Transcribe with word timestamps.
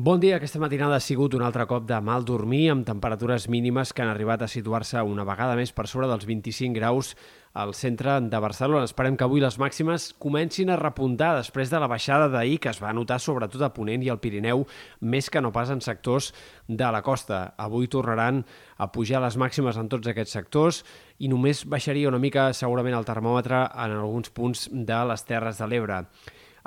Bon 0.00 0.20
dia. 0.22 0.36
Aquesta 0.36 0.60
matinada 0.62 0.94
ha 0.94 1.02
sigut 1.02 1.32
un 1.34 1.42
altre 1.42 1.64
cop 1.66 1.82
de 1.88 1.96
mal 2.06 2.22
dormir 2.22 2.68
amb 2.70 2.84
temperatures 2.86 3.48
mínimes 3.50 3.90
que 3.90 4.04
han 4.04 4.12
arribat 4.12 4.44
a 4.44 4.46
situar-se 4.46 5.02
una 5.02 5.24
vegada 5.26 5.56
més 5.58 5.72
per 5.74 5.88
sobre 5.90 6.06
dels 6.06 6.22
25 6.22 6.70
graus 6.78 7.16
al 7.50 7.74
centre 7.74 8.14
de 8.22 8.38
Barcelona. 8.38 8.86
Esperem 8.86 9.18
que 9.18 9.26
avui 9.26 9.42
les 9.42 9.58
màximes 9.58 10.12
comencin 10.22 10.70
a 10.70 10.78
repuntar 10.78 11.32
després 11.40 11.74
de 11.74 11.82
la 11.82 11.90
baixada 11.90 12.30
d'ahir 12.30 12.60
que 12.62 12.70
es 12.70 12.78
va 12.78 12.94
notar 12.94 13.18
sobretot 13.18 13.66
a 13.66 13.72
Ponent 13.74 14.06
i 14.06 14.14
al 14.14 14.22
Pirineu, 14.22 14.68
més 15.02 15.26
que 15.34 15.42
no 15.42 15.50
pas 15.50 15.74
en 15.74 15.82
sectors 15.82 16.30
de 16.68 16.94
la 16.94 17.02
costa. 17.02 17.56
Avui 17.58 17.90
tornaran 17.90 18.44
a 18.78 18.92
pujar 18.94 19.18
les 19.26 19.34
màximes 19.34 19.82
en 19.82 19.90
tots 19.90 20.06
aquests 20.06 20.38
sectors 20.38 20.84
i 21.18 21.26
només 21.26 21.66
baixaria 21.66 22.06
una 22.06 22.22
mica 22.22 22.52
segurament 22.54 22.94
el 22.94 23.14
termòmetre 23.14 23.66
en 23.74 23.98
alguns 23.98 24.30
punts 24.30 24.68
de 24.70 25.06
les 25.10 25.26
Terres 25.26 25.58
de 25.58 25.66
l'Ebre. 25.66 26.04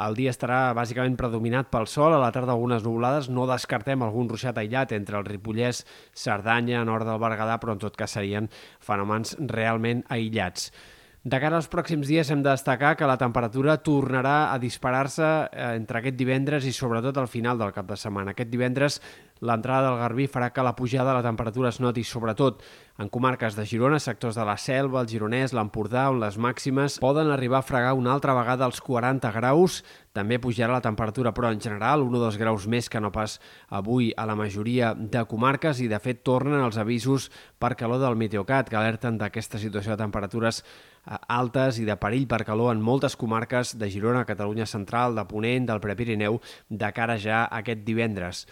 El 0.00 0.14
dia 0.16 0.32
estarà 0.32 0.58
bàsicament 0.76 1.16
predominat 1.20 1.68
pel 1.72 1.84
sol, 1.90 2.14
a 2.16 2.20
la 2.22 2.30
tarda 2.32 2.54
algunes 2.54 2.84
nuvolades, 2.86 3.28
no 3.28 3.44
descartem 3.50 4.00
algun 4.06 4.30
ruixat 4.32 4.56
aïllat 4.62 4.94
entre 4.96 5.18
el 5.18 5.26
Ripollès, 5.28 5.82
Cerdanya, 6.16 6.80
nord 6.88 7.04
del 7.08 7.20
Berguedà, 7.20 7.58
però 7.60 7.76
en 7.76 7.82
tot 7.82 7.98
cas 8.00 8.16
serien 8.16 8.48
fenòmens 8.86 9.36
realment 9.52 10.00
aïllats. 10.08 10.70
De 11.20 11.36
cara 11.36 11.58
als 11.60 11.66
pròxims 11.68 12.08
dies 12.08 12.30
hem 12.32 12.40
de 12.40 12.48
destacar 12.48 12.94
que 12.96 13.04
la 13.04 13.18
temperatura 13.20 13.74
tornarà 13.84 14.54
a 14.54 14.58
disparar-se 14.58 15.26
eh, 15.26 15.66
entre 15.76 16.00
aquest 16.00 16.16
divendres 16.16 16.64
i 16.64 16.72
sobretot 16.72 17.18
al 17.20 17.28
final 17.28 17.60
del 17.60 17.74
cap 17.76 17.90
de 17.90 17.98
setmana. 18.00 18.32
Aquest 18.32 18.48
divendres 18.48 18.96
L'entrada 19.40 19.88
del 19.88 19.98
Garbí 19.98 20.26
farà 20.28 20.50
que 20.52 20.62
la 20.62 20.74
pujada 20.76 21.10
de 21.10 21.16
la 21.16 21.24
temperatura 21.24 21.70
es 21.70 21.78
noti 21.80 22.02
sobretot 22.04 22.60
en 23.00 23.08
comarques 23.08 23.54
de 23.56 23.64
Girona, 23.64 23.98
sectors 23.98 24.36
de 24.36 24.44
la 24.44 24.58
Selva, 24.60 25.00
el 25.00 25.08
Gironès, 25.08 25.54
l'Empordà, 25.56 26.10
on 26.12 26.20
les 26.20 26.36
màximes 26.36 26.98
poden 27.00 27.32
arribar 27.32 27.62
a 27.62 27.64
fregar 27.64 27.94
una 27.96 28.12
altra 28.12 28.34
vegada 28.36 28.66
als 28.68 28.82
40 28.84 29.32
graus. 29.32 29.80
També 30.12 30.36
pujarà 30.42 30.74
la 30.74 30.84
temperatura, 30.84 31.32
però 31.32 31.48
en 31.54 31.60
general, 31.60 32.04
un 32.04 32.18
o 32.18 32.20
dos 32.20 32.36
graus 32.36 32.66
més 32.68 32.90
que 32.92 33.00
no 33.00 33.12
pas 33.14 33.38
avui 33.70 34.12
a 34.12 34.26
la 34.28 34.36
majoria 34.36 34.92
de 34.92 35.24
comarques 35.24 35.80
i, 35.80 35.88
de 35.88 36.02
fet, 36.04 36.20
tornen 36.22 36.60
els 36.60 36.76
avisos 36.76 37.30
per 37.58 37.78
calor 37.80 38.02
del 38.04 38.20
Meteocat, 38.20 38.68
que 38.68 38.76
alerten 38.76 39.16
d'aquesta 39.16 39.58
situació 39.62 39.96
de 39.96 40.02
temperatures 40.04 40.60
altes 41.04 41.78
i 41.80 41.86
de 41.88 41.96
perill 42.00 42.26
per 42.28 42.42
calor 42.44 42.74
en 42.74 42.82
moltes 42.84 43.16
comarques 43.16 43.76
de 43.78 43.88
Girona, 43.90 44.26
Catalunya 44.28 44.66
Central, 44.66 45.16
de 45.16 45.24
Ponent, 45.28 45.66
del 45.66 45.80
Prepirineu, 45.80 46.40
de 46.68 46.92
cara 46.92 47.18
ja 47.18 47.46
aquest 47.50 47.84
divendres. 47.86 48.46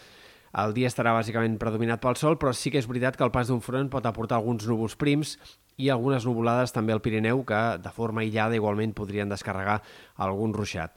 El 0.58 0.72
dia 0.72 0.88
estarà 0.88 1.12
bàsicament 1.12 1.58
predominat 1.60 2.00
pel 2.00 2.16
sol, 2.16 2.38
però 2.40 2.54
sí 2.56 2.72
que 2.72 2.80
és 2.80 2.88
veritat 2.88 3.16
que 3.16 3.24
el 3.26 3.34
pas 3.34 3.50
d'un 3.50 3.60
front 3.60 3.90
pot 3.92 4.06
aportar 4.08 4.38
alguns 4.38 4.66
núvols 4.66 4.96
prims 4.96 5.36
i 5.76 5.90
algunes 5.92 6.24
nuvolades 6.26 6.72
també 6.74 6.94
al 6.94 7.02
Pirineu 7.04 7.44
que 7.46 7.60
de 7.84 7.92
forma 7.94 8.24
aïllada 8.24 8.56
igualment 8.56 8.96
podrien 8.96 9.28
descarregar 9.28 9.82
algun 10.16 10.56
ruixat. 10.56 10.96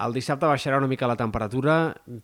El 0.00 0.14
dissabte 0.16 0.48
baixarà 0.48 0.78
una 0.80 0.88
mica 0.88 1.08
la 1.10 1.16
temperatura, 1.18 1.74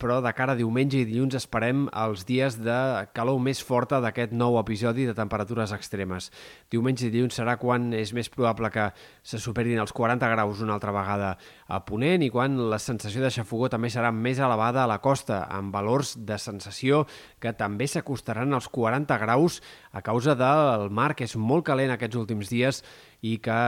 però 0.00 0.22
de 0.24 0.30
cara 0.32 0.54
a 0.54 0.56
diumenge 0.56 1.02
i 1.02 1.04
dilluns 1.04 1.34
esperem 1.36 1.82
els 1.92 2.22
dies 2.24 2.54
de 2.64 2.76
calor 3.12 3.36
més 3.44 3.58
forta 3.60 3.98
d'aquest 4.00 4.32
nou 4.32 4.56
episodi 4.56 5.04
de 5.04 5.12
temperatures 5.18 5.74
extremes. 5.76 6.30
Diumenge 6.72 7.04
i 7.04 7.10
dilluns 7.12 7.36
serà 7.36 7.58
quan 7.60 7.90
és 7.92 8.14
més 8.16 8.30
probable 8.32 8.70
que 8.72 8.86
se 9.20 9.40
superin 9.42 9.82
els 9.82 9.92
40 9.92 10.30
graus 10.32 10.62
una 10.64 10.78
altra 10.78 10.94
vegada 10.96 11.34
a 11.68 11.82
Ponent 11.84 12.24
i 12.24 12.30
quan 12.32 12.56
la 12.70 12.78
sensació 12.80 13.20
de 13.20 13.32
xafogó 13.34 13.68
també 13.68 13.90
serà 13.92 14.08
més 14.08 14.40
elevada 14.40 14.86
a 14.86 14.88
la 14.88 15.02
costa, 15.04 15.42
amb 15.44 15.74
valors 15.74 16.14
de 16.16 16.40
sensació 16.40 17.02
que 17.44 17.52
també 17.52 17.90
s'acostaran 17.92 18.56
als 18.56 18.70
40 18.72 19.20
graus 19.20 19.60
a 19.92 20.00
causa 20.00 20.32
del 20.32 20.88
mar, 20.88 21.12
que 21.12 21.28
és 21.28 21.36
molt 21.36 21.68
calent 21.68 21.92
aquests 21.92 22.16
últims 22.24 22.48
dies 22.48 22.80
i 23.24 23.36
que 23.42 23.60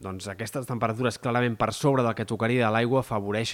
doncs, 0.00 0.28
aquestes 0.28 0.68
temperatures 0.68 1.18
clarament 1.18 1.56
per 1.58 1.72
sobre 1.74 2.04
del 2.04 2.14
que 2.14 2.28
tocaria 2.28 2.66
de 2.66 2.72
l'aigua 2.72 3.00
afavoreixen 3.00 3.49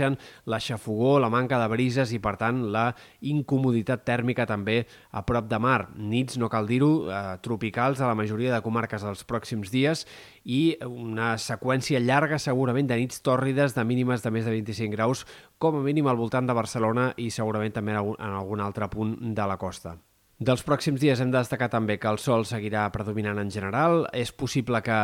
la 0.46 0.60
xafogó, 0.62 1.16
la 1.20 1.30
manca 1.32 1.58
de 1.60 1.68
brises 1.72 2.12
i, 2.12 2.20
per 2.22 2.36
tant, 2.40 2.62
la 2.72 2.86
incomoditat 3.20 4.04
tèrmica 4.06 4.46
també 4.46 4.82
a 5.10 5.24
prop 5.26 5.48
de 5.50 5.60
mar. 5.62 5.90
Nits, 5.96 6.38
no 6.40 6.50
cal 6.52 6.68
dir-ho, 6.68 6.90
eh, 7.10 7.36
tropicals 7.42 8.00
a 8.00 8.10
la 8.10 8.18
majoria 8.18 8.54
de 8.54 8.62
comarques 8.64 9.04
els 9.06 9.24
pròxims 9.26 9.72
dies 9.72 10.06
i 10.44 10.76
una 10.86 11.34
seqüència 11.42 12.00
llarga 12.00 12.38
segurament 12.38 12.86
de 12.86 13.00
nits 13.02 13.22
tòrrides 13.26 13.74
de 13.74 13.84
mínimes 13.84 14.22
de 14.22 14.30
més 14.30 14.44
de 14.46 14.54
25 14.54 14.92
graus, 14.94 15.26
com 15.58 15.76
a 15.76 15.84
mínim 15.84 16.06
al 16.06 16.20
voltant 16.20 16.46
de 16.46 16.56
Barcelona 16.56 17.12
i 17.16 17.30
segurament 17.30 17.74
també 17.74 17.96
en 17.96 18.30
algun 18.32 18.60
altre 18.60 18.88
punt 18.92 19.16
de 19.34 19.46
la 19.46 19.58
costa. 19.58 19.96
Dels 20.36 20.60
pròxims 20.60 21.00
dies 21.00 21.16
hem 21.22 21.30
de 21.32 21.38
destacar 21.38 21.70
també 21.72 21.94
que 21.96 22.10
el 22.12 22.18
sol 22.20 22.42
seguirà 22.44 22.82
predominant 22.92 23.38
en 23.40 23.48
general. 23.48 24.02
És 24.12 24.34
possible 24.36 24.82
que 24.84 24.98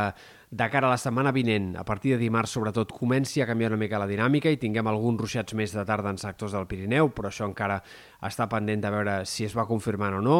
de 0.53 0.67
cara 0.69 0.91
a 0.91 0.93
la 0.93 0.99
setmana 1.01 1.33
vinent, 1.33 1.71
a 1.81 1.87
partir 1.89 2.13
de 2.13 2.19
dimarts 2.21 2.53
sobretot, 2.53 2.93
comenci 2.93 3.41
a 3.41 3.47
canviar 3.49 3.71
una 3.73 3.81
mica 3.81 4.01
la 4.03 4.11
dinàmica 4.11 4.53
i 4.53 4.61
tinguem 4.61 4.91
alguns 4.93 5.23
ruixats 5.25 5.57
més 5.57 5.73
de 5.73 5.87
tarda 5.89 6.13
en 6.13 6.21
sectors 6.21 6.53
del 6.53 6.69
Pirineu, 6.69 7.09
però 7.17 7.31
això 7.33 7.49
encara 7.49 7.81
està 8.21 8.45
pendent 8.45 8.85
de 8.85 8.93
veure 8.93 9.15
si 9.25 9.49
es 9.49 9.57
va 9.57 9.65
confirmant 9.65 10.21
o 10.21 10.21
no 10.21 10.39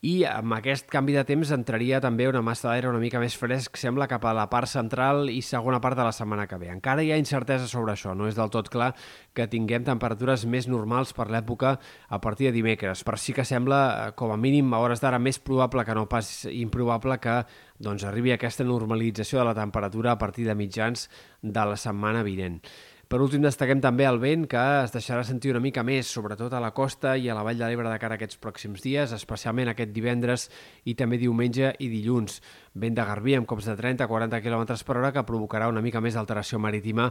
i 0.00 0.22
amb 0.24 0.54
aquest 0.56 0.86
canvi 0.88 1.12
de 1.12 1.22
temps 1.28 1.50
entraria 1.52 1.98
també 2.00 2.24
una 2.28 2.40
massa 2.40 2.70
d'aire 2.70 2.88
una 2.88 3.00
mica 3.02 3.20
més 3.20 3.34
fresc, 3.36 3.76
sembla, 3.76 4.06
cap 4.08 4.24
a 4.24 4.32
la 4.32 4.46
part 4.48 4.70
central 4.70 5.28
i 5.28 5.42
segona 5.44 5.80
part 5.84 5.98
de 5.98 6.06
la 6.06 6.14
setmana 6.16 6.46
que 6.48 6.56
ve. 6.56 6.70
Encara 6.72 7.04
hi 7.04 7.10
ha 7.12 7.18
incertesa 7.20 7.68
sobre 7.68 7.92
això, 7.92 8.14
no 8.16 8.28
és 8.28 8.38
del 8.38 8.48
tot 8.48 8.70
clar 8.72 8.94
que 9.36 9.44
tinguem 9.52 9.84
temperatures 9.84 10.46
més 10.48 10.70
normals 10.72 11.12
per 11.12 11.28
l'època 11.28 11.74
a 12.08 12.20
partir 12.24 12.48
de 12.48 12.54
dimecres, 12.56 13.04
però 13.04 13.20
sí 13.20 13.36
que 13.36 13.44
sembla, 13.44 13.80
eh, 13.90 14.14
com 14.16 14.32
a 14.32 14.38
mínim 14.40 14.72
a 14.72 14.80
hores 14.80 15.04
d'ara, 15.04 15.20
més 15.20 15.38
probable 15.38 15.84
que 15.84 15.94
no 15.94 16.06
pas 16.08 16.46
improbable 16.48 17.18
que 17.20 17.42
doncs, 17.78 18.04
arribi 18.08 18.32
aquesta 18.32 18.64
normalització 18.64 19.40
de 19.40 19.50
la 19.50 19.56
temperatura 19.56 20.12
a 20.12 20.18
partir 20.18 20.48
de 20.48 20.56
mitjans 20.56 21.10
de 21.42 21.66
la 21.68 21.76
setmana 21.76 22.24
vinent. 22.24 22.62
Per 23.10 23.18
últim, 23.18 23.42
destaquem 23.42 23.80
també 23.82 24.04
el 24.06 24.20
vent, 24.22 24.44
que 24.46 24.60
es 24.84 24.92
deixarà 24.94 25.24
sentir 25.26 25.50
una 25.50 25.58
mica 25.58 25.82
més, 25.82 26.06
sobretot 26.14 26.52
a 26.54 26.60
la 26.62 26.68
costa 26.70 27.16
i 27.18 27.24
a 27.26 27.34
la 27.34 27.42
Vall 27.42 27.58
de 27.58 27.66
l'Ebre 27.66 27.90
de 27.90 27.96
cara 27.98 28.14
a 28.14 28.20
aquests 28.20 28.38
pròxims 28.38 28.84
dies, 28.84 29.10
especialment 29.16 29.72
aquest 29.72 29.90
divendres 29.90 30.44
i 30.86 30.94
també 30.94 31.18
diumenge 31.18 31.72
i 31.82 31.88
dilluns. 31.90 32.38
Vent 32.78 32.94
de 32.94 33.08
Garbí 33.08 33.34
amb 33.34 33.50
cops 33.50 33.66
de 33.66 33.74
30-40 33.80 34.38
km 34.44 34.78
per 34.86 34.98
hora 35.00 35.10
que 35.10 35.26
provocarà 35.26 35.72
una 35.74 35.82
mica 35.82 35.98
més 35.98 36.14
d'alteració 36.14 36.62
marítima 36.62 37.08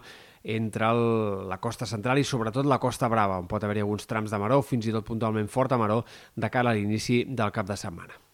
entre 0.56 0.88
el, 0.88 1.04
la 1.52 1.60
costa 1.60 1.84
central 1.84 2.24
i 2.24 2.24
sobretot 2.24 2.64
la 2.64 2.80
costa 2.80 3.12
brava, 3.12 3.44
on 3.44 3.52
pot 3.52 3.68
haver-hi 3.68 3.84
alguns 3.84 4.08
trams 4.08 4.32
de 4.32 4.40
maró, 4.40 4.64
fins 4.64 4.88
i 4.88 4.96
tot 4.96 5.04
puntualment 5.04 5.52
forta 5.52 5.76
maró, 5.76 6.06
de 6.32 6.48
cara 6.48 6.72
a 6.72 6.80
l'inici 6.80 7.26
del 7.28 7.52
cap 7.52 7.68
de 7.68 7.76
setmana. 7.76 8.29